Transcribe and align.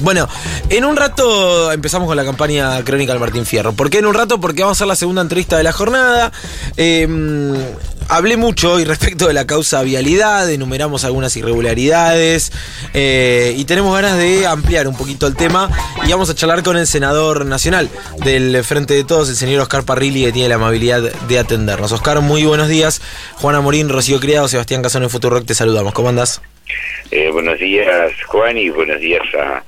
Bueno, 0.00 0.28
en 0.70 0.84
un 0.84 0.96
rato 0.96 1.72
empezamos 1.72 2.06
con 2.06 2.16
la 2.16 2.24
campaña 2.24 2.82
Crónica 2.84 3.12
del 3.12 3.20
Martín 3.20 3.44
Fierro. 3.44 3.72
¿Por 3.72 3.90
qué 3.90 3.98
en 3.98 4.06
un 4.06 4.14
rato? 4.14 4.40
Porque 4.40 4.62
vamos 4.62 4.76
a 4.76 4.78
hacer 4.78 4.86
la 4.86 4.96
segunda 4.96 5.22
entrevista 5.22 5.56
de 5.56 5.64
la 5.64 5.72
jornada. 5.72 6.32
Eh, 6.76 7.06
hablé 8.08 8.36
mucho 8.36 8.72
hoy 8.72 8.84
respecto 8.84 9.26
de 9.26 9.34
la 9.34 9.46
causa 9.46 9.82
vialidad, 9.82 10.50
enumeramos 10.50 11.04
algunas 11.04 11.36
irregularidades 11.36 12.52
eh, 12.94 13.54
y 13.56 13.64
tenemos 13.64 13.94
ganas 13.94 14.16
de 14.16 14.46
ampliar 14.46 14.88
un 14.88 14.96
poquito 14.96 15.26
el 15.26 15.36
tema 15.36 15.70
y 16.06 16.10
vamos 16.10 16.30
a 16.30 16.34
charlar 16.34 16.62
con 16.62 16.76
el 16.76 16.86
senador 16.86 17.44
nacional 17.44 17.90
del 18.24 18.64
Frente 18.64 18.94
de 18.94 19.04
Todos, 19.04 19.28
el 19.28 19.36
señor 19.36 19.60
Oscar 19.60 19.84
Parrilli, 19.84 20.24
que 20.24 20.32
tiene 20.32 20.48
la 20.48 20.56
amabilidad 20.56 21.02
de 21.02 21.38
atendernos. 21.38 21.92
Oscar, 21.92 22.20
muy 22.20 22.44
buenos 22.44 22.68
días. 22.68 23.00
Juana 23.34 23.60
Morín, 23.60 23.88
Rocío 23.88 24.20
Criado, 24.20 24.48
Sebastián 24.48 24.82
Casón 24.82 25.02
en 25.02 25.10
Futurock, 25.10 25.44
te 25.44 25.54
saludamos. 25.54 25.92
¿Cómo 25.92 26.08
andás? 26.08 26.40
Eh, 27.10 27.30
buenos 27.30 27.58
días, 27.58 28.12
Juan, 28.26 28.56
y 28.58 28.68
buenos 28.68 29.00
días 29.00 29.22
a, 29.34 29.62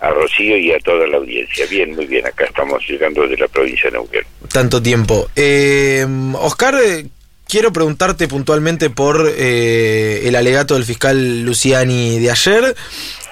a 0.00 0.10
Rocío 0.10 0.56
y 0.56 0.72
a 0.72 0.78
toda 0.80 1.06
la 1.06 1.16
audiencia. 1.16 1.66
Bien, 1.70 1.94
muy 1.94 2.06
bien, 2.06 2.26
acá 2.26 2.44
estamos 2.44 2.82
llegando 2.88 3.26
de 3.26 3.36
la 3.36 3.48
provincia 3.48 3.90
de 3.90 3.96
Neuquén. 3.96 4.24
Tanto 4.52 4.82
tiempo. 4.82 5.28
Eh, 5.34 6.06
Oscar, 6.34 6.74
eh, 6.82 7.06
quiero 7.48 7.72
preguntarte 7.72 8.28
puntualmente 8.28 8.90
por 8.90 9.32
eh, 9.36 10.22
el 10.24 10.36
alegato 10.36 10.74
del 10.74 10.84
fiscal 10.84 11.42
Luciani 11.42 12.18
de 12.18 12.30
ayer, 12.30 12.74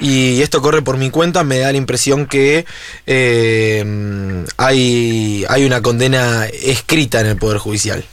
y 0.01 0.43
esto 0.43 0.63
corre 0.63 0.83
por 0.83 0.97
mi 0.97 1.11
cuenta, 1.11 1.45
me 1.45 1.59
da 1.59 1.73
la 1.73 1.79
impresión 1.79 2.27
que 2.27 2.65
eh, 3.07 3.85
hay, 4.57 5.45
hay 5.49 5.65
una 5.65 5.83
condena 5.83 6.47
escrita 6.47 7.21
en 7.21 7.27
el 7.27 7.37
Poder 7.37 7.59
Judicial. 7.59 8.05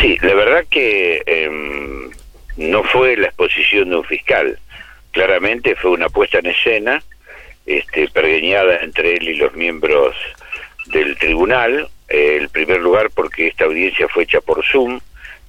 Sí, 0.00 0.16
la 0.22 0.34
verdad 0.34 0.64
que 0.70 1.22
em, 1.26 2.10
no 2.56 2.82
fue 2.84 3.16
la 3.16 3.26
exposición 3.26 3.90
de 3.90 3.96
un 3.96 4.04
fiscal, 4.04 4.58
claramente 5.12 5.76
fue 5.76 5.92
una 5.92 6.08
puesta 6.08 6.38
en 6.38 6.46
escena, 6.46 7.02
este, 7.66 8.08
pergeñada 8.08 8.78
entre 8.78 9.14
él 9.14 9.28
y 9.28 9.34
los 9.36 9.54
miembros 9.54 10.16
del 10.86 11.16
tribunal, 11.16 11.88
eh, 12.08 12.38
el 12.40 12.48
primer 12.48 12.80
lugar 12.80 13.10
porque 13.14 13.46
esta 13.46 13.64
audiencia 13.64 14.08
fue 14.08 14.24
hecha 14.24 14.40
por 14.40 14.64
Zoom, 14.64 15.00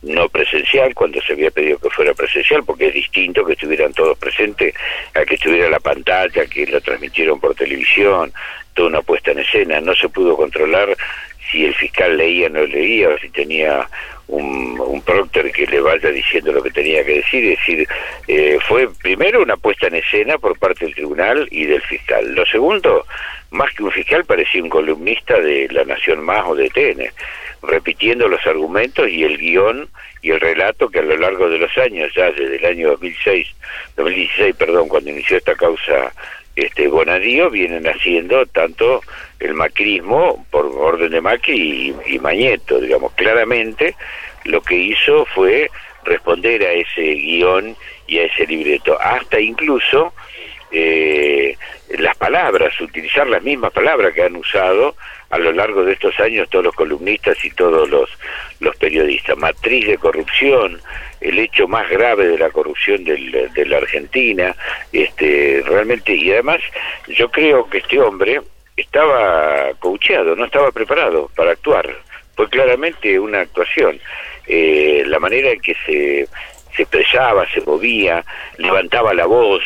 no 0.03 0.27
presencial, 0.29 0.93
cuando 0.93 1.21
se 1.21 1.33
había 1.33 1.49
pedido 1.49 1.79
que 1.79 1.89
fuera 1.89 2.13
presencial, 2.13 2.63
porque 2.65 2.87
es 2.87 2.93
distinto 2.93 3.45
que 3.45 3.53
estuvieran 3.53 3.93
todos 3.93 4.17
presentes 4.17 4.75
a 5.13 5.23
que 5.23 5.35
estuviera 5.35 5.69
la 5.69 5.79
pantalla, 5.79 6.45
que 6.45 6.67
lo 6.67 6.81
transmitieron 6.81 7.39
por 7.39 7.55
televisión, 7.55 8.33
toda 8.73 8.89
una 8.89 9.01
puesta 9.01 9.31
en 9.31 9.39
escena, 9.39 9.79
no 9.79 9.95
se 9.95 10.09
pudo 10.09 10.35
controlar 10.35 10.95
si 11.49 11.65
el 11.65 11.73
fiscal 11.75 12.17
leía 12.17 12.47
o 12.47 12.49
no 12.49 12.65
leía, 12.65 13.09
o 13.09 13.17
si 13.17 13.29
tenía 13.29 13.87
un, 14.27 14.79
un 14.79 15.01
que 15.29 15.67
le 15.67 15.81
vaya 15.81 16.09
diciendo 16.09 16.51
lo 16.51 16.63
que 16.63 16.71
tenía 16.71 17.03
que 17.03 17.15
decir, 17.15 17.45
es 17.45 17.59
decir, 17.59 17.87
eh, 18.27 18.57
fue 18.67 18.89
primero 19.01 19.41
una 19.41 19.57
puesta 19.57 19.87
en 19.87 19.95
escena 19.95 20.37
por 20.37 20.57
parte 20.57 20.85
del 20.85 20.95
tribunal 20.95 21.47
y 21.51 21.65
del 21.65 21.81
fiscal. 21.81 22.33
Lo 22.33 22.45
segundo, 22.45 23.05
más 23.51 23.73
que 23.73 23.83
un 23.83 23.91
fiscal, 23.91 24.25
parecía 24.25 24.63
un 24.63 24.69
columnista 24.69 25.39
de 25.39 25.67
La 25.71 25.83
Nación 25.83 26.23
Más 26.23 26.43
o 26.45 26.55
de 26.55 26.69
TN, 26.69 27.11
repitiendo 27.61 28.27
los 28.27 28.45
argumentos 28.45 29.09
y 29.09 29.23
el 29.23 29.37
guion 29.37 29.87
y 30.21 30.31
el 30.31 30.39
relato 30.39 30.89
que 30.89 30.99
a 30.99 31.03
lo 31.03 31.17
largo 31.17 31.49
de 31.49 31.59
los 31.59 31.77
años, 31.77 32.11
ya 32.15 32.31
desde 32.31 32.55
el 32.55 32.65
año 32.65 32.89
2006, 32.91 33.47
2016, 33.97 34.55
perdón, 34.55 34.87
cuando 34.87 35.09
inició 35.09 35.37
esta 35.37 35.55
causa 35.55 36.13
este 36.55 36.87
Bonadío, 36.87 37.49
vienen 37.49 37.87
haciendo 37.87 38.45
tanto 38.45 39.01
el 39.39 39.53
macrismo 39.53 40.45
por 40.51 40.65
orden 40.65 41.11
de 41.11 41.21
Macri 41.21 41.93
y, 42.07 42.15
y 42.15 42.19
Mañeto, 42.19 42.79
digamos, 42.79 43.11
claramente 43.13 43.95
lo 44.45 44.61
que 44.61 44.75
hizo 44.75 45.25
fue 45.25 45.69
responder 46.05 46.63
a 46.63 46.71
ese 46.71 47.01
guion 47.01 47.75
y 48.07 48.19
a 48.19 48.25
ese 48.25 48.45
libreto, 48.45 48.99
hasta 48.99 49.39
incluso 49.39 50.13
eh, 50.73 51.55
las 51.99 52.17
palabras, 52.17 52.79
utilizar 52.81 53.27
las 53.27 53.43
mismas 53.43 53.71
palabras 53.71 54.13
que 54.13 54.23
han 54.23 54.35
usado 54.35 54.95
a 55.29 55.37
lo 55.37 55.51
largo 55.51 55.83
de 55.83 55.93
estos 55.93 56.19
años 56.19 56.49
todos 56.49 56.65
los 56.65 56.75
columnistas 56.75 57.43
y 57.45 57.51
todos 57.51 57.89
los, 57.89 58.09
los 58.59 58.75
periodistas. 58.77 59.37
Matriz 59.37 59.87
de 59.87 59.97
corrupción, 59.97 60.81
el 61.21 61.39
hecho 61.39 61.67
más 61.67 61.89
grave 61.89 62.27
de 62.27 62.37
la 62.37 62.49
corrupción 62.49 63.03
del, 63.03 63.51
de 63.53 63.65
la 63.65 63.77
Argentina, 63.77 64.55
este, 64.91 65.63
realmente, 65.65 66.15
y 66.15 66.31
además 66.31 66.59
yo 67.07 67.29
creo 67.29 67.69
que 67.69 67.77
este 67.77 67.99
hombre 67.99 68.41
estaba 68.75 69.71
coacheado, 69.79 70.35
no 70.35 70.45
estaba 70.45 70.71
preparado 70.71 71.29
para 71.35 71.51
actuar. 71.51 71.95
Fue 72.35 72.49
claramente 72.49 73.19
una 73.19 73.41
actuación. 73.41 73.99
Eh, 74.47 75.03
la 75.05 75.19
manera 75.19 75.51
en 75.51 75.61
que 75.61 75.75
se, 75.85 76.27
se 76.75 76.81
expresaba, 76.81 77.47
se 77.53 77.61
movía, 77.61 78.25
levantaba 78.57 79.13
la 79.13 79.27
voz, 79.27 79.63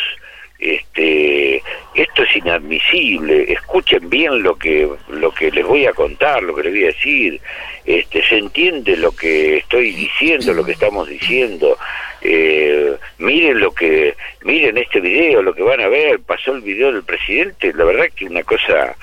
este 0.59 1.61
esto 1.93 2.23
es 2.23 2.35
inadmisible. 2.35 3.51
Escuchen 3.51 4.09
bien 4.09 4.41
lo 4.41 4.55
que 4.55 4.89
lo 5.09 5.31
que 5.31 5.51
les 5.51 5.65
voy 5.65 5.85
a 5.85 5.93
contar 5.93 6.41
lo 6.43 6.55
que 6.55 6.63
les 6.63 6.73
voy 6.73 6.83
a 6.83 6.87
decir. 6.87 7.41
Este 7.85 8.21
se 8.23 8.37
entiende 8.37 8.97
lo 8.97 9.11
que 9.11 9.57
estoy 9.57 9.91
diciendo 9.93 10.53
lo 10.53 10.65
que 10.65 10.73
estamos 10.73 11.07
diciendo. 11.07 11.77
Eh, 12.21 12.95
miren 13.19 13.59
lo 13.59 13.71
que 13.71 14.15
miren 14.43 14.77
este 14.77 14.99
video 14.99 15.41
lo 15.41 15.53
que 15.53 15.63
van 15.63 15.81
a 15.81 15.87
ver. 15.87 16.19
Pasó 16.19 16.53
el 16.53 16.61
video 16.61 16.91
del 16.91 17.03
presidente. 17.03 17.73
La 17.73 17.85
verdad 17.85 18.09
que 18.15 18.25
una 18.25 18.43
cosa 18.43 18.95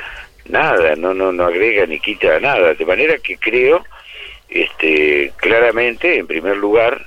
nada 0.47 0.97
no 0.97 1.15
no 1.15 1.33
no 1.33 1.45
agrega 1.45 1.87
ni 1.87 2.01
quita 2.01 2.41
nada. 2.41 2.75
De 2.75 2.85
manera 2.85 3.17
que 3.19 3.37
creo 3.37 3.85
este 4.49 5.33
claramente 5.37 6.19
en 6.19 6.27
primer 6.27 6.57
lugar 6.57 7.07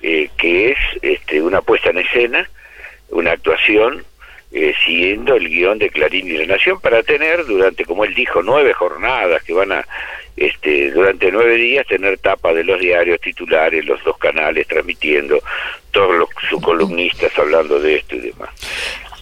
eh, 0.00 0.30
que 0.36 0.70
es 0.70 0.78
este 1.02 1.42
una 1.42 1.60
puesta 1.62 1.90
en 1.90 1.98
escena 1.98 2.48
una 3.10 3.32
actuación 3.32 4.04
eh, 4.50 4.74
siguiendo 4.84 5.34
el 5.34 5.48
guion 5.48 5.78
de 5.78 5.90
Clarín 5.90 6.26
y 6.26 6.38
La 6.38 6.46
Nación 6.46 6.80
para 6.80 7.02
tener 7.02 7.44
durante, 7.44 7.84
como 7.84 8.04
él 8.04 8.14
dijo, 8.14 8.42
nueve 8.42 8.72
jornadas 8.72 9.42
que 9.42 9.52
van 9.52 9.72
a, 9.72 9.86
este, 10.36 10.90
durante 10.90 11.30
nueve 11.30 11.56
días 11.56 11.86
tener 11.86 12.18
tapa 12.18 12.54
de 12.54 12.64
los 12.64 12.80
diarios 12.80 13.20
titulares, 13.20 13.84
los 13.84 14.02
dos 14.04 14.16
canales 14.18 14.66
transmitiendo, 14.66 15.38
todos 15.90 16.16
los, 16.16 16.28
sus 16.48 16.62
columnistas 16.62 17.36
hablando 17.38 17.78
de 17.78 17.96
esto 17.96 18.16
y 18.16 18.20
demás. 18.20 18.50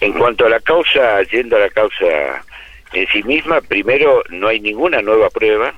En 0.01 0.13
cuanto 0.13 0.47
a 0.47 0.51
la 0.51 0.61
causa, 0.61 1.23
yendo 1.23 1.57
a 1.57 1.61
la 1.61 1.71
causa 1.71 2.45
en 2.93 3.09
sí 3.09 3.23
misma, 3.23 3.61
primero 3.63 4.23
no 4.29 4.49
hay 4.49 4.61
ninguna 4.61 5.03
nueva 5.03 5.31
prueba, 5.31 5.75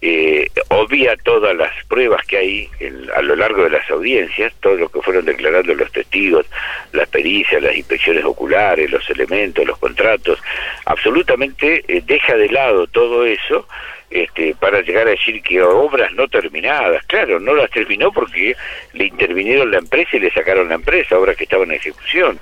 eh, 0.00 0.48
obvia 0.68 1.16
todas 1.16 1.56
las 1.56 1.72
pruebas 1.86 2.24
que 2.26 2.36
hay 2.36 2.70
en, 2.78 3.08
a 3.16 3.22
lo 3.22 3.34
largo 3.34 3.64
de 3.64 3.70
las 3.70 3.90
audiencias, 3.90 4.52
todo 4.60 4.76
lo 4.76 4.88
que 4.88 5.02
fueron 5.02 5.24
declarando 5.24 5.74
los 5.74 5.90
testigos, 5.90 6.46
las 6.92 7.08
pericias, 7.08 7.62
las 7.62 7.76
inspecciones 7.76 8.24
oculares, 8.24 8.90
los 8.90 9.08
elementos, 9.10 9.66
los 9.66 9.78
contratos, 9.78 10.40
absolutamente 10.84 11.84
eh, 11.88 12.02
deja 12.06 12.36
de 12.36 12.48
lado 12.48 12.86
todo 12.86 13.24
eso 13.26 13.66
este, 14.10 14.54
para 14.54 14.80
llegar 14.80 15.06
a 15.06 15.10
decir 15.10 15.42
que 15.42 15.60
obras 15.60 16.12
no 16.12 16.28
terminadas, 16.28 17.04
claro, 17.06 17.38
no 17.40 17.54
las 17.54 17.70
terminó 17.70 18.10
porque 18.10 18.56
le 18.94 19.04
intervinieron 19.06 19.70
la 19.70 19.78
empresa 19.78 20.16
y 20.16 20.20
le 20.20 20.30
sacaron 20.30 20.68
la 20.68 20.76
empresa, 20.76 21.18
obras 21.18 21.36
que 21.36 21.44
estaban 21.44 21.70
en 21.70 21.76
ejecución. 21.76 22.40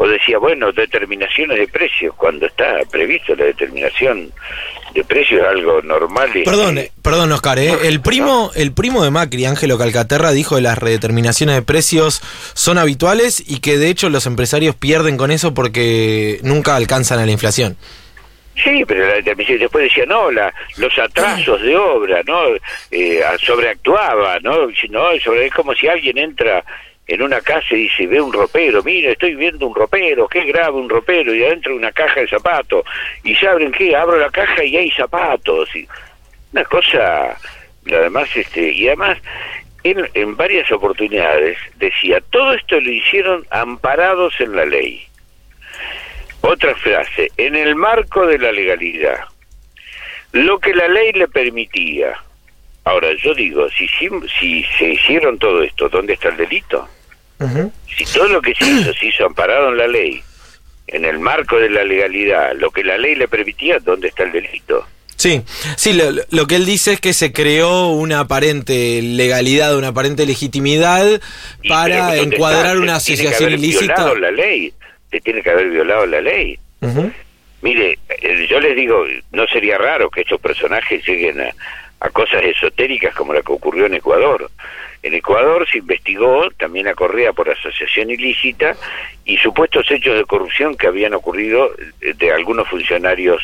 O 0.00 0.06
decía, 0.06 0.38
bueno, 0.38 0.70
determinaciones 0.70 1.58
de 1.58 1.66
precios, 1.66 2.14
cuando 2.14 2.46
está 2.46 2.78
previsto 2.88 3.34
la 3.34 3.46
determinación 3.46 4.32
de 4.94 5.02
precios, 5.02 5.40
es 5.40 5.46
algo 5.48 5.82
normal. 5.82 6.30
Y, 6.36 6.44
Perdón, 6.44 6.78
eh, 6.78 6.92
perdón 7.02 7.32
Oscar, 7.32 7.58
¿eh? 7.58 7.72
el 7.82 8.00
primo, 8.00 8.52
el 8.54 8.70
primo 8.70 9.02
de 9.02 9.10
Macri, 9.10 9.44
Ángelo 9.44 9.76
Calcaterra, 9.76 10.30
dijo 10.30 10.54
que 10.54 10.62
las 10.62 10.78
redeterminaciones 10.78 11.56
de 11.56 11.62
precios 11.62 12.22
son 12.54 12.78
habituales 12.78 13.42
y 13.44 13.58
que 13.58 13.76
de 13.76 13.88
hecho 13.88 14.08
los 14.08 14.26
empresarios 14.26 14.76
pierden 14.76 15.16
con 15.16 15.32
eso 15.32 15.52
porque 15.52 16.38
nunca 16.44 16.76
alcanzan 16.76 17.18
a 17.18 17.26
la 17.26 17.32
inflación. 17.32 17.76
Sí, 18.62 18.84
pero 18.86 19.04
la 19.04 19.14
determinación 19.14 19.58
después 19.58 19.82
decía, 19.82 20.06
no, 20.06 20.30
la, 20.30 20.54
los 20.76 20.96
atrasos 20.96 21.60
de 21.60 21.76
obra, 21.76 22.22
¿no? 22.24 22.38
Eh, 22.92 23.20
sobreactuaba, 23.44 24.38
¿no? 24.40 24.68
no 24.90 25.20
sobre, 25.24 25.46
es 25.46 25.52
como 25.52 25.74
si 25.74 25.88
alguien 25.88 26.18
entra 26.18 26.64
en 27.08 27.22
una 27.22 27.40
casa 27.40 27.74
y 27.74 27.84
dice, 27.84 28.06
ve 28.06 28.20
un 28.20 28.32
ropero, 28.32 28.82
mira, 28.82 29.10
estoy 29.10 29.34
viendo 29.34 29.66
un 29.66 29.74
ropero, 29.74 30.28
qué 30.28 30.42
grave 30.42 30.72
un 30.72 30.90
ropero, 30.90 31.34
y 31.34 31.42
adentro 31.42 31.74
una 31.74 31.90
caja 31.90 32.20
de 32.20 32.28
zapatos, 32.28 32.84
y 33.24 33.34
se 33.34 33.48
abren 33.48 33.72
qué, 33.72 33.96
abro 33.96 34.18
la 34.18 34.28
caja 34.28 34.62
y 34.62 34.76
hay 34.76 34.90
zapatos, 34.90 35.74
y 35.74 35.88
una 36.52 36.64
cosa, 36.64 37.34
además, 37.86 38.28
este, 38.36 38.72
y 38.72 38.88
además, 38.88 39.16
en, 39.84 40.06
en 40.12 40.36
varias 40.36 40.70
oportunidades 40.70 41.56
decía, 41.76 42.20
todo 42.28 42.52
esto 42.52 42.78
lo 42.78 42.90
hicieron 42.90 43.46
amparados 43.50 44.38
en 44.40 44.54
la 44.54 44.66
ley. 44.66 45.02
Otra 46.42 46.74
frase, 46.74 47.30
en 47.38 47.56
el 47.56 47.74
marco 47.74 48.26
de 48.26 48.38
la 48.38 48.52
legalidad, 48.52 49.20
lo 50.32 50.58
que 50.58 50.74
la 50.74 50.88
ley 50.88 51.12
le 51.12 51.26
permitía. 51.26 52.14
Ahora, 52.84 53.08
yo 53.14 53.34
digo, 53.34 53.68
si, 53.70 53.88
si, 53.88 54.08
si 54.38 54.64
se 54.78 54.90
hicieron 54.90 55.38
todo 55.38 55.62
esto, 55.62 55.88
¿dónde 55.88 56.12
está 56.14 56.28
el 56.28 56.36
delito? 56.36 56.86
Uh 57.40 57.44
-huh. 57.44 57.72
Si 57.96 58.04
todo 58.04 58.28
lo 58.28 58.42
que 58.42 58.54
se 58.54 58.64
hizo 58.64 58.92
se 58.94 59.06
hizo 59.06 59.26
amparado 59.26 59.70
en 59.70 59.78
la 59.78 59.86
ley, 59.86 60.22
en 60.86 61.04
el 61.04 61.18
marco 61.18 61.58
de 61.58 61.70
la 61.70 61.84
legalidad, 61.84 62.54
lo 62.56 62.70
que 62.70 62.84
la 62.84 62.98
ley 62.98 63.14
le 63.14 63.28
permitía, 63.28 63.78
¿dónde 63.78 64.08
está 64.08 64.24
el 64.24 64.32
delito? 64.32 64.86
Sí, 65.18 65.42
sí, 65.76 65.94
lo, 65.94 66.12
lo, 66.30 66.46
que 66.46 66.54
él 66.54 66.64
dice 66.64 66.92
es 66.92 67.00
que 67.00 67.12
se 67.12 67.32
creó 67.32 67.88
una 67.88 68.20
aparente 68.20 69.02
legalidad, 69.02 69.76
una 69.76 69.88
aparente 69.88 70.24
legitimidad 70.24 71.20
para 71.68 72.16
encuadrar 72.16 72.76
está, 72.76 72.82
una 72.82 72.96
asociación 72.96 73.52
ilícita. 73.52 74.14
la 74.14 74.30
ley. 74.30 74.72
te 75.10 75.20
tiene 75.20 75.42
que 75.42 75.50
haber 75.50 75.70
violado 75.70 76.06
la 76.06 76.20
ley. 76.20 76.56
Mire, 77.62 77.98
eh, 78.08 78.46
yo 78.48 78.60
les 78.60 78.76
digo, 78.76 79.04
no 79.32 79.44
sería 79.48 79.76
raro 79.76 80.08
que 80.08 80.20
estos 80.20 80.40
personajes 80.40 81.04
lleguen 81.04 81.40
a, 81.40 81.50
a 82.00 82.10
cosas 82.10 82.42
esotéricas 82.44 83.14
como 83.14 83.32
la 83.32 83.42
que 83.42 83.52
ocurrió 83.52 83.86
en 83.86 83.94
Ecuador. 83.94 84.50
En 85.02 85.14
Ecuador 85.14 85.66
se 85.70 85.78
investigó 85.78 86.50
también 86.56 86.88
a 86.88 86.94
Correa 86.94 87.32
por 87.32 87.48
asociación 87.48 88.10
ilícita 88.10 88.74
y 89.24 89.36
supuestos 89.38 89.88
hechos 89.90 90.16
de 90.16 90.24
corrupción 90.24 90.76
que 90.76 90.88
habían 90.88 91.14
ocurrido 91.14 91.70
de 92.00 92.32
algunos 92.32 92.68
funcionarios 92.68 93.40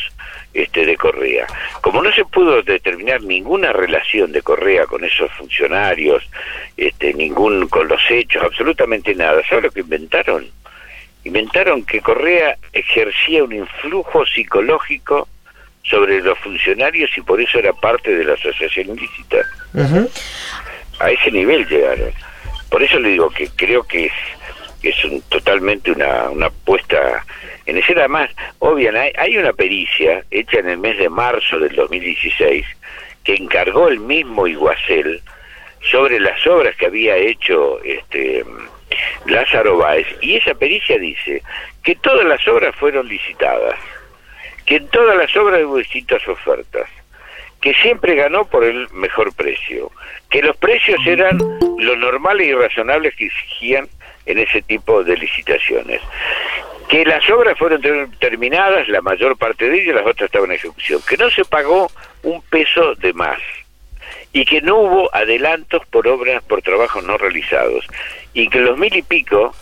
este, 0.52 0.84
de 0.84 0.96
Correa. 0.96 1.46
Como 1.80 2.02
no 2.02 2.12
se 2.12 2.24
pudo 2.24 2.62
determinar 2.62 3.22
ninguna 3.22 3.72
relación 3.72 4.32
de 4.32 4.42
Correa 4.42 4.86
con 4.86 5.04
esos 5.04 5.30
funcionarios, 5.32 6.28
este, 6.76 7.14
ningún 7.14 7.68
con 7.68 7.88
los 7.88 8.00
hechos, 8.10 8.42
absolutamente 8.42 9.14
nada, 9.14 9.42
¿sabes 9.48 9.64
lo 9.64 9.70
que 9.70 9.80
inventaron? 9.80 10.46
Inventaron 11.24 11.84
que 11.84 12.00
Correa 12.00 12.56
ejercía 12.72 13.44
un 13.44 13.52
influjo 13.52 14.26
psicológico 14.26 15.28
sobre 15.84 16.20
los 16.20 16.38
funcionarios 16.38 17.10
y 17.16 17.20
por 17.20 17.40
eso 17.40 17.58
era 17.58 17.72
parte 17.72 18.14
de 18.14 18.24
la 18.24 18.34
asociación 18.34 18.96
ilícita. 18.96 19.38
A 21.00 21.10
ese 21.10 21.30
nivel 21.30 21.66
llegaron. 21.68 22.10
Por 22.70 22.82
eso 22.82 22.98
le 22.98 23.10
digo 23.10 23.30
que 23.30 23.48
creo 23.56 23.82
que 23.84 24.06
es, 24.06 24.12
es 24.82 25.04
un, 25.04 25.20
totalmente 25.22 25.92
una, 25.92 26.30
una 26.30 26.50
puesta 26.50 27.24
en 27.66 27.78
escena 27.78 28.08
más 28.08 28.30
obvia. 28.58 28.92
Hay, 29.18 29.36
una 29.36 29.52
pericia 29.52 30.24
hecha 30.30 30.58
en 30.58 30.68
el 30.68 30.78
mes 30.78 30.98
de 30.98 31.08
marzo 31.08 31.58
del 31.58 31.74
2016 31.74 32.64
que 33.22 33.34
encargó 33.34 33.88
el 33.88 34.00
mismo 34.00 34.46
Iguacel 34.46 35.22
sobre 35.90 36.18
las 36.18 36.46
obras 36.46 36.74
que 36.76 36.86
había 36.86 37.16
hecho 37.16 37.82
este 37.82 38.44
Lázaro 39.26 39.78
Báez 39.78 40.06
y 40.20 40.36
esa 40.36 40.54
pericia 40.54 40.98
dice 40.98 41.42
que 41.82 41.94
todas 41.96 42.24
las 42.26 42.46
obras 42.48 42.74
fueron 42.76 43.08
licitadas 43.08 43.78
que 44.64 44.76
en 44.76 44.88
todas 44.88 45.16
las 45.16 45.34
obras 45.36 45.62
hubo 45.64 45.78
distintas 45.78 46.26
ofertas, 46.26 46.88
que 47.60 47.74
siempre 47.74 48.14
ganó 48.14 48.44
por 48.44 48.64
el 48.64 48.88
mejor 48.90 49.34
precio, 49.34 49.90
que 50.30 50.42
los 50.42 50.56
precios 50.56 50.98
eran 51.06 51.38
lo 51.78 51.96
normales 51.96 52.46
y 52.46 52.54
razonables 52.54 53.14
que 53.16 53.26
exigían 53.26 53.88
en 54.26 54.38
ese 54.38 54.62
tipo 54.62 55.04
de 55.04 55.16
licitaciones, 55.16 56.00
que 56.88 57.04
las 57.04 57.28
obras 57.30 57.58
fueron 57.58 57.80
terminadas, 58.18 58.88
la 58.88 59.00
mayor 59.00 59.36
parte 59.36 59.68
de 59.68 59.82
ellas, 59.82 59.96
las 59.96 60.06
otras 60.06 60.26
estaban 60.26 60.50
en 60.50 60.56
ejecución, 60.56 61.00
que 61.08 61.16
no 61.16 61.30
se 61.30 61.44
pagó 61.44 61.90
un 62.22 62.42
peso 62.42 62.94
de 62.96 63.12
más 63.12 63.38
y 64.32 64.44
que 64.44 64.60
no 64.60 64.78
hubo 64.78 65.14
adelantos 65.14 65.86
por 65.86 66.08
obras, 66.08 66.42
por 66.42 66.60
trabajos 66.60 67.04
no 67.04 67.16
realizados, 67.16 67.86
y 68.32 68.48
que 68.48 68.60
los 68.60 68.76
mil 68.76 68.94
y 68.94 69.02
pico 69.02 69.54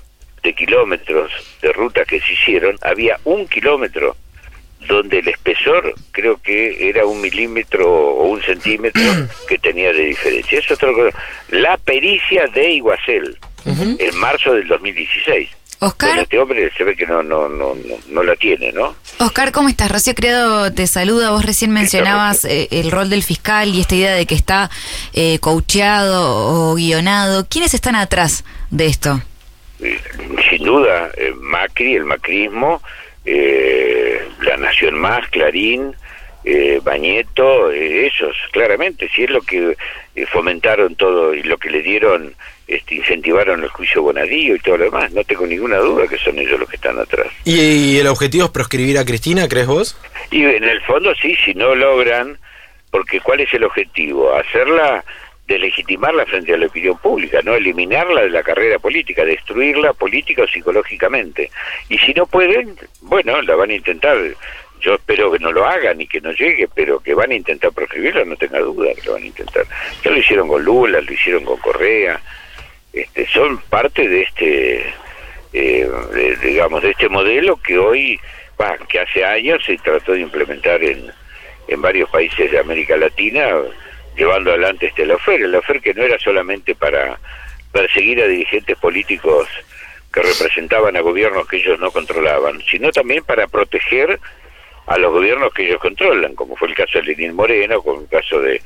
de 0.43 0.55
kilómetros 0.55 1.31
de 1.61 1.73
ruta 1.73 2.05
que 2.05 2.21
se 2.21 2.33
hicieron, 2.33 2.77
había 2.83 3.19
un 3.25 3.47
kilómetro 3.47 4.17
donde 4.87 5.19
el 5.19 5.29
espesor 5.29 5.95
creo 6.11 6.41
que 6.41 6.89
era 6.89 7.07
un 7.07 7.21
milímetro 7.21 7.91
o 7.91 8.29
un 8.29 8.43
centímetro 8.43 9.03
que 9.49 9.59
tenía 9.59 9.93
de 9.93 10.07
diferencia. 10.07 10.59
Es 10.59 10.71
otra 10.71 10.93
cosa. 10.93 11.17
La 11.51 11.77
pericia 11.79 12.47
de 12.49 12.73
Iguacel, 12.73 13.39
en 13.65 14.17
marzo 14.19 14.55
del 14.55 14.69
2016. 14.69 15.49
Oscar. 15.81 16.17
este 16.21 16.39
hombre 16.39 16.71
se 16.77 16.85
ve 16.85 16.95
que 16.95 17.07
no, 17.07 17.25
no, 17.25 17.49
no, 17.49 17.75
no, 18.09 18.23
la 18.23 18.37
tiene, 18.37 18.71
¿no? 18.71 18.95
Oscar, 19.19 19.51
¿cómo 19.51 19.69
estás? 19.69 19.91
Rocío 19.91 20.15
Credo 20.15 20.73
te 20.73 20.87
saluda. 20.87 21.33
Vos 21.33 21.45
recién 21.45 21.73
mencionabas 21.73 22.45
eh, 22.45 22.69
el 22.71 22.93
rol 22.93 23.11
del 23.11 23.25
fiscal 23.25 23.75
y 23.75 23.81
esta 23.81 23.97
idea 23.97 24.15
de 24.15 24.25
que 24.25 24.37
está 24.37 24.71
eh, 25.13 25.41
coacheado 25.41 26.71
o 26.71 26.75
guionado. 26.77 27.49
¿Quiénes 27.49 27.75
están 27.75 27.97
atrás 27.97 28.45
de 28.71 28.87
esto? 28.87 29.21
Eh, 29.81 30.01
sin 30.49 30.63
duda, 30.63 31.11
eh, 31.17 31.35
Macri, 31.41 31.97
el 31.97 32.05
macrismo, 32.05 32.81
eh, 33.25 34.21
La 34.41 34.57
Nación 34.57 34.99
Más, 34.99 35.29
Clarín, 35.29 35.95
eh, 36.45 36.81
Bañeto, 36.83 37.71
eh, 37.71 38.07
esos, 38.07 38.35
claramente, 38.51 39.09
si 39.15 39.23
es 39.23 39.31
lo 39.31 39.43
que 39.43 39.77
eh, 40.17 40.27
fomentaron 40.27 40.97
todo 40.97 41.35
y 41.35 41.43
lo 41.45 41.57
que 41.57 41.71
le 41.71 41.83
dieron, 41.83 42.35
este, 42.67 42.97
incentivaron 42.97 43.63
el 43.63 43.69
juicio 43.69 44.03
Bonadío 44.03 44.57
y 44.57 44.59
todo 44.59 44.79
lo 44.79 44.85
demás, 44.87 45.13
no 45.13 45.23
tengo 45.23 45.47
ninguna 45.47 45.77
duda 45.77 46.09
que 46.09 46.19
son 46.19 46.37
ellos 46.41 46.59
los 46.59 46.69
que 46.69 46.77
están 46.77 46.99
atrás. 46.99 47.29
¿Y, 47.45 47.97
el 47.97 48.09
objetivo 48.09 48.47
es 48.47 48.51
proscribir 48.51 48.99
a 48.99 49.05
Cristina, 49.05 49.49
crees 49.49 49.69
vos? 49.69 49.97
Y 50.33 50.43
en 50.43 50.65
el 50.65 50.81
fondo 50.83 51.15
sí, 51.15 51.37
si 51.45 51.55
no 51.55 51.77
logran, 51.77 52.37
porque 52.91 53.21
¿cuál 53.21 53.41
es 53.41 53.55
el 53.55 53.63
objetivo? 53.63 54.35
Hacerla 54.35 55.05
de 55.47 55.59
legitimarla 55.59 56.25
frente 56.27 56.55
a 56.55 56.57
la 56.57 56.67
opinión 56.67 56.97
pública, 56.99 57.41
no 57.43 57.55
eliminarla 57.55 58.23
de 58.23 58.31
la 58.31 58.43
carrera 58.43 58.79
política, 58.79 59.25
destruirla 59.25 59.93
política 59.93 60.43
o 60.43 60.49
psicológicamente. 60.49 61.51
Y 61.89 61.99
si 61.99 62.15
no 62.15 62.27
pueden, 62.27 62.77
bueno, 63.01 63.41
la 63.43 63.55
van 63.57 63.71
a 63.71 63.75
intentar. 63.75 64.17
Yo 64.81 64.95
espero 64.95 65.31
que 65.31 65.39
no 65.39 65.53
lo 65.53 65.65
hagan 65.65 66.01
y 66.01 66.09
que 66.09 66.21
no 66.21 66.33
llegue, 66.33 66.69
pero 66.75 66.99
que 66.99 67.15
van 67.15 67.31
a 67.31 67.35
intentar 67.35 67.71
proscribirla, 67.73 68.25
no 68.25 68.37
tenga 68.37 68.59
duda 68.59 68.93
que 68.95 69.03
lo 69.03 69.13
van 69.13 69.23
a 69.23 69.27
intentar. 69.27 69.65
Ya 70.05 70.11
lo 70.11 70.17
hicieron 70.17 70.49
con 70.49 70.65
Lula, 70.65 71.01
lo 71.01 71.13
hicieron 71.13 71.45
con 71.45 71.57
Correa, 71.59 72.21
este, 72.93 73.27
son 73.29 73.59
parte 73.59 74.07
de 74.09 74.23
este, 74.23 74.93
eh, 75.53 75.89
digamos, 76.43 76.83
de 76.83 76.91
este 76.91 77.09
modelo 77.09 77.57
que 77.57 77.79
hoy, 77.79 78.21
que 78.89 79.01
hace 79.01 79.25
años 79.25 79.63
se 79.65 79.77
trató 79.79 80.13
de 80.13 80.21
implementar 80.21 80.83
en, 80.83 81.11
en 81.69 81.83
varios 81.83 82.11
países 82.11 82.51
de 82.51 82.59
América 82.59 82.97
Latina, 82.97 83.49
llevando 84.17 84.51
adelante 84.51 84.87
este 84.87 85.07
lofer, 85.07 85.43
el 85.43 85.53
lofer 85.53 85.81
que 85.81 85.95
no 85.95 86.03
era 86.03 86.19
solamente 86.19 86.75
para 86.75 87.19
perseguir 87.73 88.23
a 88.23 88.27
dirigentes 88.27 88.77
políticos 88.79 89.49
que 90.13 90.23
representaban 90.23 90.97
a 90.97 91.01
gobiernos 91.01 91.49
que 91.49 91.57
ellos 91.57 91.81
no 91.81 91.91
controlaban, 91.91 92.61
sino 92.71 92.91
también 92.91 93.25
para 93.25 93.47
proteger 93.47 94.21
a 94.87 94.99
los 94.99 95.13
gobiernos 95.13 95.53
que 95.55 95.67
ellos 95.67 95.81
controlan, 95.81 96.35
como 96.35 96.57
fue 96.57 96.69
el 96.69 96.75
caso 96.75 96.99
de 96.99 97.05
Lenín 97.05 97.35
Moreno, 97.35 97.81
como 97.83 98.03
el 98.03 98.09
caso 98.09 98.41
de, 98.41 98.61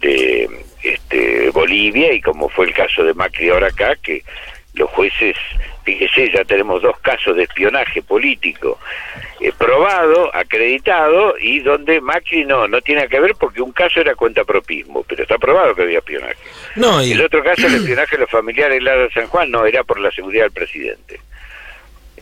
de 0.00 0.48
este, 0.82 1.50
Bolivia 1.50 2.12
y 2.12 2.20
como 2.20 2.48
fue 2.48 2.66
el 2.66 2.74
caso 2.74 3.04
de 3.04 3.14
Macri 3.14 3.50
ahora 3.50 3.68
acá, 3.68 3.96
que 3.96 4.22
los 4.74 4.88
jueces, 4.90 5.36
fíjese, 5.88 6.30
ya 6.30 6.44
tenemos 6.44 6.82
dos 6.82 6.98
casos 7.00 7.34
de 7.34 7.44
espionaje 7.44 8.02
político 8.02 8.78
eh, 9.40 9.52
probado, 9.56 10.34
acreditado, 10.34 11.34
y 11.40 11.60
donde 11.60 11.98
Macri 12.02 12.44
no, 12.44 12.68
no 12.68 12.82
tiene 12.82 13.08
que 13.08 13.18
ver 13.18 13.34
porque 13.40 13.62
un 13.62 13.72
caso 13.72 14.00
era 14.00 14.14
cuenta 14.14 14.44
propismo, 14.44 15.02
pero 15.08 15.22
está 15.22 15.38
probado 15.38 15.74
que 15.74 15.82
había 15.82 16.00
espionaje. 16.00 16.36
No, 16.76 17.02
y... 17.02 17.12
El 17.12 17.22
otro 17.22 17.42
caso, 17.42 17.66
el 17.66 17.74
espionaje 17.80 18.16
de 18.16 18.20
los 18.20 18.30
familiares 18.30 18.84
de 18.84 19.10
San 19.14 19.28
Juan, 19.28 19.50
no, 19.50 19.64
era 19.64 19.82
por 19.82 19.98
la 19.98 20.10
seguridad 20.10 20.42
del 20.42 20.52
presidente. 20.52 21.20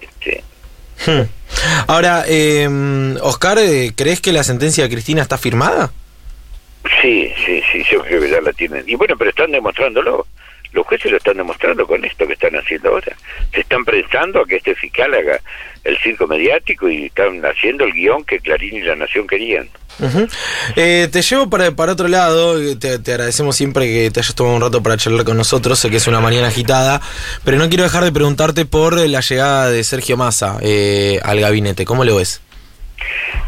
Este. 0.00 0.44
Hmm. 1.04 1.26
Ahora, 1.88 2.24
eh, 2.28 2.68
Oscar, 3.20 3.58
¿crees 3.96 4.20
que 4.20 4.32
la 4.32 4.44
sentencia 4.44 4.84
de 4.84 4.90
Cristina 4.90 5.22
está 5.22 5.38
firmada? 5.38 5.90
Sí, 7.02 7.32
sí, 7.44 7.60
sí, 7.72 7.82
yo 7.90 8.00
creo 8.02 8.20
que 8.20 8.30
ya 8.30 8.40
la 8.40 8.52
tienen. 8.52 8.84
Y 8.86 8.94
bueno, 8.94 9.16
pero 9.16 9.30
están 9.30 9.50
demostrándolo. 9.50 10.24
Los 10.76 10.86
jueces 10.86 11.10
lo 11.10 11.16
están 11.16 11.38
demostrando 11.38 11.86
con 11.86 12.04
esto 12.04 12.26
que 12.26 12.34
están 12.34 12.54
haciendo 12.54 12.90
ahora. 12.90 13.16
Se 13.50 13.60
están 13.60 13.82
pensando 13.82 14.42
a 14.42 14.46
que 14.46 14.56
este 14.56 14.74
fiscal 14.74 15.14
haga 15.14 15.40
el 15.84 15.96
circo 15.98 16.26
mediático 16.26 16.86
y 16.86 17.06
están 17.06 17.40
haciendo 17.46 17.84
el 17.84 17.94
guion 17.94 18.24
que 18.24 18.40
Clarín 18.40 18.76
y 18.76 18.82
La 18.82 18.94
Nación 18.94 19.26
querían. 19.26 19.70
Eh, 20.76 21.08
te 21.10 21.22
llevo 21.22 21.48
para, 21.48 21.70
para 21.70 21.92
otro 21.92 22.08
lado, 22.08 22.58
te, 22.76 22.92
agradecemos 22.92 23.56
siempre 23.56 23.86
que 23.86 24.10
te 24.10 24.20
hayas 24.20 24.34
tomado 24.34 24.56
un 24.56 24.60
rato 24.60 24.82
para 24.82 24.98
charlar 24.98 25.24
con 25.24 25.38
nosotros, 25.38 25.78
sé 25.78 25.88
que 25.88 25.96
es 25.96 26.06
una 26.06 26.20
mañana 26.20 26.48
agitada, 26.48 27.00
pero 27.42 27.56
no 27.56 27.70
quiero 27.70 27.84
dejar 27.84 28.04
de 28.04 28.12
preguntarte 28.12 28.66
por 28.66 28.98
la 28.98 29.20
llegada 29.20 29.70
de 29.70 29.82
Sergio 29.82 30.18
Massa 30.18 30.58
eh, 30.60 31.18
al 31.22 31.40
gabinete, 31.40 31.86
¿cómo 31.86 32.04
lo 32.04 32.16
ves? 32.16 32.42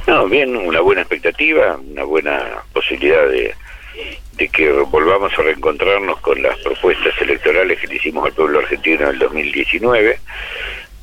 No, 0.07 0.27
bien, 0.27 0.57
una 0.57 0.81
buena 0.81 1.03
expectativa, 1.03 1.77
una 1.77 2.05
buena 2.05 2.43
posibilidad 2.73 3.29
de, 3.29 3.55
de 4.33 4.49
que 4.49 4.71
volvamos 4.71 5.33
a 5.37 5.43
reencontrarnos 5.43 6.21
con 6.21 6.41
las 6.43 6.57
propuestas 6.59 7.15
electorales 7.21 7.81
que 7.81 7.89
le 7.89 7.97
hicimos 7.97 8.27
al 8.27 8.33
pueblo 8.33 8.61
argentino 8.61 9.03
en 9.03 9.11
el 9.11 9.19
2019. 9.19 10.19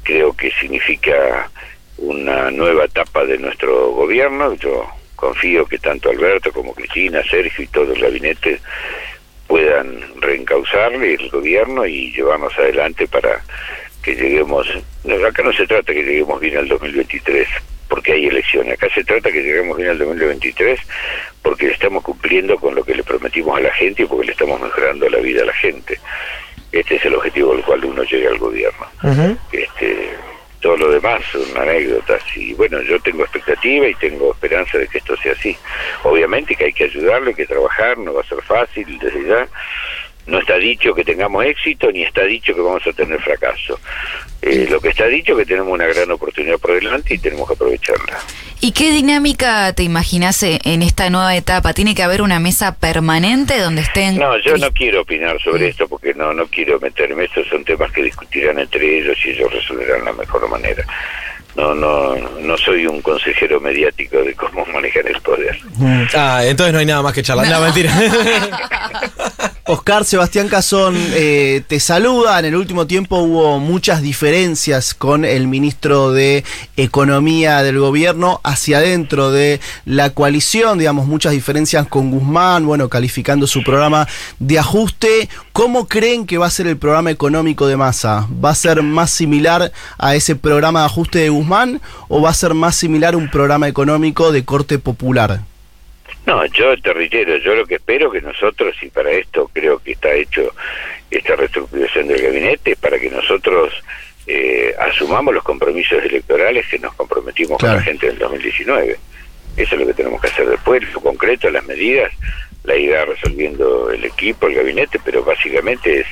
Creo 0.03 0.33
que 0.33 0.51
significa 0.51 1.49
una 1.97 2.51
nueva 2.51 2.85
etapa 2.85 3.25
de 3.25 3.37
nuestro 3.37 3.91
gobierno. 3.91 4.53
Yo 4.55 4.89
confío 5.15 5.65
que 5.65 5.79
tanto 5.79 6.09
Alberto 6.09 6.51
como 6.51 6.73
Cristina, 6.73 7.23
Sergio 7.23 7.63
y 7.63 7.67
todo 7.67 7.93
el 7.93 8.01
gabinete 8.01 8.59
puedan 9.47 10.21
reencauzarle 10.21 11.15
el 11.15 11.29
gobierno 11.29 11.85
y 11.85 12.11
llevarnos 12.11 12.57
adelante 12.57 13.07
para 13.07 13.43
que 14.01 14.15
lleguemos, 14.15 14.67
acá 15.27 15.43
no 15.43 15.51
se 15.53 15.67
trata 15.67 15.93
que 15.93 16.03
lleguemos 16.03 16.39
bien 16.39 16.57
al 16.57 16.67
2023 16.67 17.47
porque 17.95 18.11
hay 18.11 18.25
elecciones, 18.25 18.73
acá 18.73 18.93
se 18.93 19.05
trata 19.05 19.31
que 19.31 19.41
lleguemos 19.41 19.77
bien 19.77 19.91
al 19.91 19.97
2023 19.97 20.77
porque 21.41 21.71
estamos 21.71 22.03
cumpliendo 22.03 22.57
con 22.57 22.75
lo 22.75 22.83
que 22.83 22.93
le 22.93 23.03
prometimos 23.03 23.57
a 23.57 23.61
la 23.61 23.71
gente 23.71 24.03
y 24.03 24.05
porque 24.05 24.25
le 24.25 24.31
estamos 24.33 24.59
mejorando 24.59 25.07
la 25.07 25.19
vida 25.19 25.43
a 25.43 25.45
la 25.45 25.53
gente. 25.53 25.97
Este 26.73 26.95
es 26.95 27.05
el 27.05 27.15
objetivo 27.15 27.53
al 27.53 27.63
cual 27.63 27.85
uno 27.85 28.03
llega 28.03 28.31
al 28.31 28.37
gobierno. 28.37 28.85
este, 29.53 30.09
todo 30.59 30.75
lo 30.75 30.91
demás 30.91 31.21
son 31.31 31.43
anécdotas 31.55 32.21
y 32.35 32.53
bueno, 32.55 32.81
yo 32.81 32.99
tengo 32.99 33.23
expectativa 33.23 33.87
y 33.87 33.95
tengo 33.95 34.33
esperanza 34.33 34.77
de 34.77 34.89
que 34.89 34.97
esto 34.97 35.15
sea 35.15 35.31
así. 35.31 35.55
Obviamente 36.03 36.53
que 36.53 36.65
hay 36.65 36.73
que 36.73 36.83
ayudarlo, 36.83 37.29
hay 37.29 37.35
que 37.35 37.47
trabajar, 37.47 37.97
no 37.97 38.13
va 38.13 38.19
a 38.19 38.27
ser 38.27 38.41
fácil 38.41 38.99
desde 38.99 39.25
ya, 39.25 39.47
no 40.27 40.39
está 40.39 40.57
dicho 40.57 40.93
que 40.93 41.03
tengamos 41.03 41.45
éxito 41.45 41.91
ni 41.91 42.03
está 42.03 42.23
dicho 42.23 42.55
que 42.55 42.61
vamos 42.61 42.85
a 42.87 42.93
tener 42.93 43.19
fracaso. 43.21 43.79
Eh, 44.41 44.67
lo 44.69 44.79
que 44.79 44.89
está 44.89 45.07
dicho 45.07 45.33
es 45.33 45.39
que 45.39 45.45
tenemos 45.45 45.73
una 45.73 45.85
gran 45.87 46.09
oportunidad 46.11 46.57
por 46.59 46.73
delante 46.73 47.15
y 47.15 47.17
tenemos 47.17 47.47
que 47.47 47.53
aprovecharla. 47.53 48.19
¿Y 48.61 48.71
qué 48.71 48.91
dinámica 48.91 49.73
te 49.73 49.83
imaginas 49.83 50.41
en 50.43 50.81
esta 50.81 51.09
nueva 51.09 51.35
etapa? 51.35 51.73
¿Tiene 51.73 51.93
que 51.93 52.03
haber 52.03 52.21
una 52.21 52.39
mesa 52.39 52.75
permanente 52.75 53.59
donde 53.59 53.81
estén...? 53.81 54.17
No, 54.17 54.37
yo 54.39 54.57
no 54.57 54.71
quiero 54.71 55.01
opinar 55.01 55.39
sobre 55.41 55.67
esto 55.67 55.87
porque 55.87 56.13
no, 56.13 56.33
no 56.33 56.47
quiero 56.47 56.79
meterme. 56.79 57.25
Estos 57.25 57.47
son 57.47 57.63
temas 57.63 57.91
que 57.91 58.03
discutirán 58.03 58.59
entre 58.59 58.99
ellos 58.99 59.17
y 59.25 59.29
ellos 59.29 59.51
resolverán 59.51 60.05
la 60.05 60.13
mejor 60.13 60.49
manera 60.49 60.85
no, 61.55 61.73
no, 61.73 62.15
no 62.15 62.57
soy 62.57 62.85
un 62.85 63.01
consejero 63.01 63.59
mediático 63.59 64.17
de 64.17 64.33
cómo 64.35 64.65
manejar 64.73 65.07
el 65.07 65.19
poder. 65.21 65.57
Ah, 66.13 66.41
entonces 66.43 66.73
no 66.73 66.79
hay 66.79 66.85
nada 66.85 67.01
más 67.01 67.13
que 67.13 67.23
charlar. 67.23 67.47
No, 67.47 67.61
mentira. 67.61 67.91
Oscar 69.67 70.05
Sebastián 70.05 70.47
Cazón 70.47 70.95
eh, 70.95 71.63
te 71.67 71.79
saluda. 71.79 72.37
En 72.37 72.45
el 72.45 72.55
último 72.55 72.85
tiempo 72.85 73.17
hubo 73.17 73.59
muchas 73.59 74.03
diferencias 74.03 74.93
con 74.93 75.25
el 75.25 75.47
ministro 75.47 76.11
de 76.11 76.43
Economía 76.77 77.63
del 77.63 77.79
gobierno 77.79 78.41
hacia 78.43 78.77
adentro 78.77 79.31
de 79.31 79.59
la 79.85 80.11
coalición, 80.11 80.77
digamos, 80.77 81.07
muchas 81.07 81.31
diferencias 81.31 81.87
con 81.87 82.11
Guzmán, 82.11 82.67
bueno, 82.67 82.89
calificando 82.89 83.47
su 83.47 83.63
programa 83.63 84.07
de 84.37 84.59
ajuste. 84.59 85.29
¿Cómo 85.51 85.87
creen 85.87 86.27
que 86.27 86.37
va 86.37 86.45
a 86.45 86.51
ser 86.51 86.67
el 86.67 86.77
programa 86.77 87.09
económico 87.09 87.65
de 87.65 87.75
masa? 87.75 88.27
¿Va 88.43 88.51
a 88.51 88.55
ser 88.55 88.83
más 88.83 89.09
similar 89.09 89.71
a 89.97 90.13
ese 90.13 90.35
programa 90.35 90.81
de 90.81 90.85
ajuste 90.85 91.19
de 91.19 91.29
Guzmán 91.29 91.81
o 92.07 92.21
va 92.21 92.29
a 92.29 92.35
ser 92.35 92.53
más 92.53 92.75
similar 92.75 93.15
a 93.15 93.17
un 93.17 93.31
programa 93.31 93.67
económico 93.67 94.31
de 94.31 94.45
corte 94.45 94.77
popular? 94.77 95.41
No, 96.25 96.43
yo 96.47 96.75
te 96.81 96.91
reitero, 96.91 97.37
yo 97.37 97.55
lo 97.55 97.65
que 97.65 97.75
espero 97.75 98.11
que 98.11 98.21
nosotros, 98.21 98.75
y 98.81 98.89
para 98.89 99.11
esto 99.11 99.49
creo 99.53 99.79
que 99.79 99.91
está 99.91 100.11
hecho 100.13 100.53
esta 101.11 101.35
reestructuración 101.35 102.07
del 102.07 102.21
gabinete, 102.21 102.75
para 102.75 102.99
que 102.99 103.09
nosotros 103.09 103.71
eh, 104.25 104.73
asumamos 104.79 105.33
los 105.35 105.43
compromisos 105.43 106.03
electorales 106.03 106.65
que 106.67 106.79
nos 106.79 106.95
comprometimos 106.95 107.59
con 107.59 107.75
la 107.75 107.81
gente 107.81 108.07
en 108.07 108.13
el 108.13 108.19
2019. 108.19 108.97
Eso 109.55 109.75
es 109.75 109.81
lo 109.81 109.87
que 109.87 109.93
tenemos 109.93 110.19
que 110.19 110.27
hacer 110.27 110.49
después, 110.49 110.81
lo 110.93 110.99
concreto, 110.99 111.49
las 111.49 111.63
medidas, 111.65 112.11
la 112.63 112.75
irá 112.75 113.05
resolviendo 113.05 113.91
el 113.91 114.03
equipo, 114.03 114.47
el 114.47 114.55
gabinete, 114.55 114.99
pero 115.05 115.23
básicamente 115.23 116.01
es, 116.01 116.07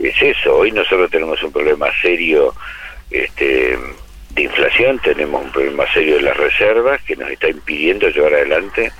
es 0.00 0.22
eso. 0.22 0.56
Hoy 0.56 0.70
nosotros 0.70 1.10
tenemos 1.10 1.42
un 1.42 1.50
problema 1.50 1.88
serio 2.02 2.54
este, 3.10 3.78
de 4.34 4.42
inflación, 4.42 4.98
tenemos 4.98 5.44
un 5.44 5.52
problema 5.52 5.90
serio 5.92 6.16
de 6.16 6.22
las 6.22 6.36
reservas 6.36 7.00
que 7.02 7.16
nos 7.16 7.30
está 7.30 7.48
impidiendo 7.48 8.08
llevar 8.08 8.34
adelante 8.34 8.90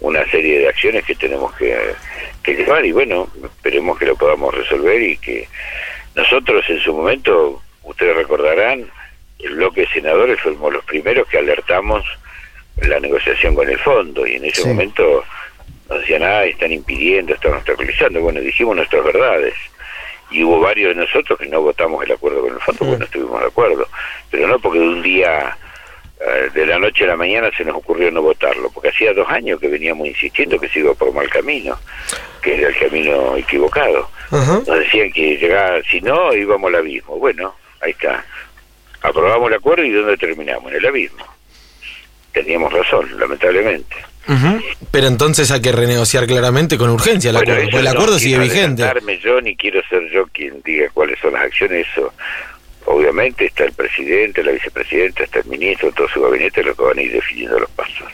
una 0.00 0.24
serie 0.30 0.58
de 0.58 0.68
acciones 0.68 1.04
que 1.04 1.14
tenemos 1.14 1.54
que, 1.56 1.94
llevar 2.44 2.84
y 2.84 2.92
bueno, 2.92 3.28
esperemos 3.42 3.98
que 3.98 4.06
lo 4.06 4.16
podamos 4.16 4.54
resolver 4.54 5.00
y 5.00 5.16
que 5.16 5.48
nosotros 6.14 6.64
en 6.68 6.80
su 6.80 6.92
momento, 6.92 7.62
ustedes 7.84 8.16
recordarán, 8.16 8.90
el 9.38 9.54
bloque 9.54 9.82
de 9.82 9.88
senadores 9.88 10.40
fuimos 10.40 10.72
los 10.72 10.84
primeros 10.84 11.26
que 11.28 11.38
alertamos 11.38 12.04
la 12.76 13.00
negociación 13.00 13.54
con 13.54 13.68
el 13.68 13.78
fondo 13.78 14.26
y 14.26 14.36
en 14.36 14.44
ese 14.44 14.66
momento 14.66 15.24
nos 15.88 16.00
decían, 16.00 16.22
ah, 16.22 16.44
están 16.44 16.72
impidiendo, 16.72 17.34
están 17.34 17.54
obstaculizando. 17.54 18.20
Bueno, 18.20 18.40
dijimos 18.40 18.76
nuestras 18.76 19.04
verdades 19.04 19.54
y 20.32 20.42
hubo 20.44 20.60
varios 20.60 20.94
de 20.94 21.02
nosotros 21.02 21.38
que 21.38 21.46
no 21.46 21.60
votamos 21.60 22.04
el 22.04 22.12
acuerdo 22.12 22.42
con 22.42 22.54
el 22.54 22.60
fondo 22.60 22.78
porque 22.78 22.98
no 22.98 23.04
estuvimos 23.04 23.40
de 23.40 23.46
acuerdo, 23.46 23.88
pero 24.30 24.48
no 24.48 24.58
porque 24.58 24.78
de 24.78 24.88
un 24.88 25.02
día 25.02 25.56
eh, 26.24 26.50
de 26.54 26.66
la 26.66 26.78
noche 26.78 27.04
a 27.04 27.08
la 27.08 27.16
mañana 27.16 27.50
se 27.56 27.64
nos 27.64 27.76
ocurrió 27.76 28.10
no 28.10 28.22
votarlo, 28.22 28.70
porque 28.70 28.90
hacía 28.90 29.12
dos 29.12 29.28
años 29.28 29.58
que 29.58 29.66
veníamos 29.66 30.06
insistiendo 30.06 30.58
que 30.58 30.68
se 30.68 30.78
iba 30.78 30.94
por 30.94 31.12
mal 31.12 31.28
camino, 31.28 31.78
que 32.40 32.54
era 32.54 32.68
el 32.68 32.78
camino 32.78 33.36
equivocado. 33.36 34.08
Nos 34.30 34.64
decían 34.64 35.12
que 35.12 35.36
llegaba, 35.36 35.82
si 35.82 36.00
no, 36.00 36.32
íbamos 36.32 36.68
al 36.68 36.76
abismo. 36.76 37.18
Bueno, 37.18 37.54
ahí 37.80 37.90
está. 37.90 38.24
Aprobamos 39.02 39.50
el 39.50 39.56
acuerdo 39.56 39.84
y 39.84 39.90
¿dónde 39.90 40.16
terminamos? 40.16 40.70
En 40.70 40.78
el 40.78 40.86
abismo. 40.86 41.24
Teníamos 42.32 42.72
razón, 42.72 43.18
lamentablemente. 43.18 43.96
Pero 44.90 45.06
entonces 45.06 45.50
hay 45.50 45.60
que 45.60 45.72
renegociar 45.72 46.26
claramente 46.26 46.78
con 46.78 46.90
urgencia 46.90 47.30
el 47.30 47.36
acuerdo, 47.36 47.78
el 47.78 47.86
acuerdo 47.86 48.18
sigue 48.18 48.38
vigente. 48.38 48.84
yo 49.22 49.40
ni 49.40 49.56
quiero 49.56 49.80
ser 49.88 50.02
yo 50.12 50.26
quien 50.32 50.60
diga 50.64 50.88
cuáles 50.92 51.18
son 51.20 51.32
las 51.32 51.42
acciones, 51.42 51.86
eso 51.92 52.12
obviamente 52.86 53.46
está 53.46 53.64
el 53.64 53.72
presidente, 53.72 54.42
la 54.42 54.52
vicepresidenta, 54.52 55.24
está 55.24 55.40
el 55.40 55.46
ministro, 55.46 55.92
todo 55.92 56.08
su 56.08 56.20
gabinete, 56.20 56.62
lo 56.62 56.74
que 56.74 56.82
van 56.82 56.98
a 56.98 57.02
ir 57.02 57.12
definiendo 57.12 57.58
los 57.58 57.70
pasos. 57.70 58.06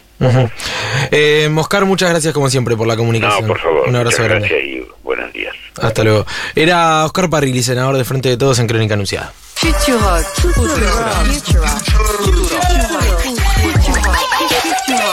eh, 1.10 1.48
Moscar, 1.50 1.84
muchas 1.84 2.10
gracias 2.10 2.34
como 2.34 2.50
siempre 2.50 2.76
por 2.76 2.86
la 2.86 2.96
comunicación. 2.96 3.42
No, 3.42 3.48
por 3.48 3.60
favor. 3.60 3.88
Un 3.88 3.96
abrazo 3.96 4.24
grande. 4.24 4.48
Gracias 4.48 4.64
y 4.64 4.86
buenos 5.02 5.32
días. 5.32 5.54
Hasta 5.80 6.04
luego. 6.04 6.26
Era 6.54 7.04
Oscar 7.04 7.30
Parrilli, 7.30 7.62
senador 7.62 7.96
de 7.96 8.04
Frente 8.04 8.28
de 8.28 8.36
Todos 8.36 8.58
en 8.58 8.66
Crónica 8.66 8.94
Anunciada. 8.94 9.32
Futurock. 9.54 10.24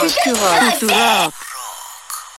Cultura. 0.06 0.70
Cultura. 0.70 1.32